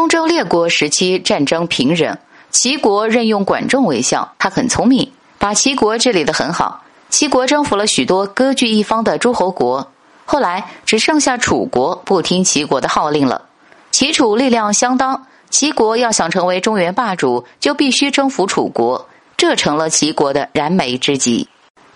[0.00, 2.18] 东周列国时期战争平忍，
[2.50, 6.82] 齐国任用管仲为相，他很聪明，把齐国治理得很好。
[7.10, 9.86] 齐国征服了许多割据一方的诸侯国，
[10.24, 13.42] 后来只剩下楚国不听齐国的号令了。
[13.90, 19.06] 齐楚力量相当，齐国要想成为中原霸主，就必须征服楚国，
[19.36, 21.46] 这成了齐国的燃眉之急。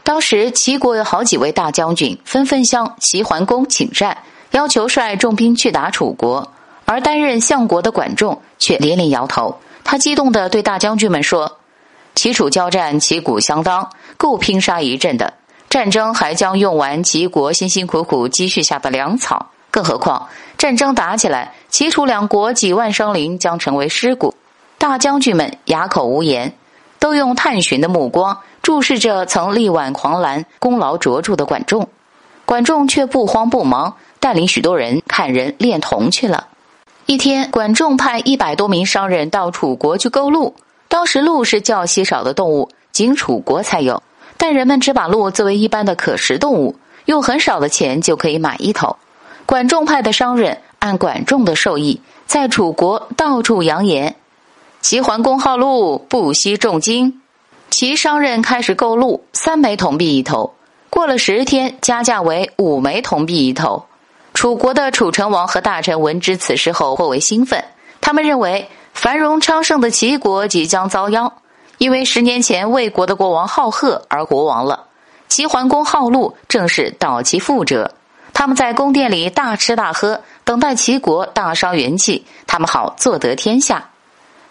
[0.02, 4.18] 当时齐国有好几位大将军纷纷向齐桓公请战，
[4.50, 6.46] 要求率重兵去打楚国。
[6.84, 11.58] 而担任相国的管仲却连连摇头，他激动地对大将军们说
[12.14, 15.32] ：“齐楚交战，旗鼓相当，够拼杀一阵的。
[15.68, 19.50] 战争还将用完齐国辛辛苦苦积蓄下的粮草。
[19.70, 24.34] 更何况战争打起来，齐楚两国几万生灵将成为尸骨。”
[24.76, 26.54] 大将军们哑口无言，
[26.98, 31.88] 都用探寻的目光注视着曾力挽狂澜、功劳卓著的管仲。
[32.44, 36.48] 管仲却不慌不忙，带领许多人看人练铜去了。
[37.06, 40.54] 一天，管仲派一百多名商人到楚国去购鹿。
[40.88, 44.02] 当时鹿是较稀少的动物，仅楚国才有。
[44.38, 48.96] 但人们只把鹿作为一般的可食动物，用很少的钱就可以买一头。
[49.44, 54.16] 管仲派的商人按管仲的授意，在楚国到处扬言
[54.80, 57.20] ：“齐桓公好鹿，不惜重金。”
[57.68, 60.54] 齐商人开始购鹿，三枚铜币一头。
[60.88, 63.84] 过了十天，加价为五枚铜币一头。
[64.34, 67.64] 楚国的楚成王和大臣闻知此事后，颇为兴奋。
[68.00, 71.32] 他们认为繁荣昌盛的齐国即将遭殃，
[71.78, 74.84] 因为十年前魏国的国王好贺而国亡了。
[75.28, 77.90] 齐桓公好禄，正是蹈其覆辙。
[78.34, 83.88] 他们在宫殿里大吃大喝，等待齐国大伤元气，他们好坐得天下。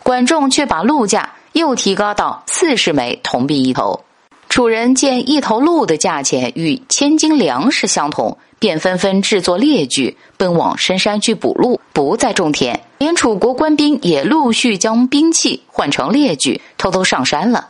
[0.02, 4.03] 管仲却把禄价又提高到四十枚铜币一头。
[4.54, 8.38] 楚人见一头鹿的价钱与千斤粮食相同。
[8.59, 12.80] 便纷纷制作猎具，奔往深山去捕鹿，不再种田。
[13.00, 17.70] 连楚国官兵也陆续将兵器换成猎具，偷偷上山了。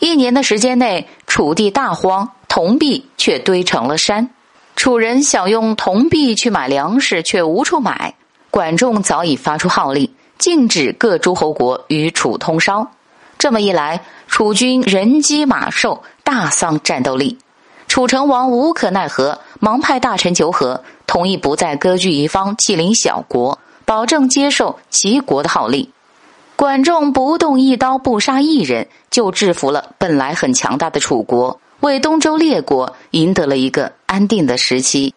[0.00, 4.28] 一年的时间内，楚地大荒，铜币却堆成了山。
[4.76, 8.14] 楚人想用铜币去买粮食，却无处买。
[8.50, 12.86] 管仲早已发出号令，禁止各诸侯国与楚通商。
[13.38, 17.38] 这么一来，楚军人饥马瘦，大丧战斗力。
[17.86, 25.90] 楚成王无可奈何，忙派大臣求和，同意不再割据一方，欺凌小国，保证接受齐国的号令。
[26.54, 35.14] 管仲不动一刀，不杀一人，就制服了本来很强大的楚国，为东周列国赢得了一个安定的时期。